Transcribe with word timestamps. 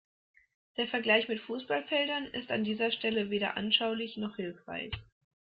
Der 0.77 0.87
Vergleich 0.87 1.27
mit 1.27 1.39
Fußballfeldern 1.41 2.25
ist 2.33 2.49
an 2.49 2.63
dieser 2.63 2.89
Stelle 2.91 3.29
weder 3.29 3.55
anschaulich 3.55 4.17
noch 4.17 4.35
hilfreich. 4.35 4.91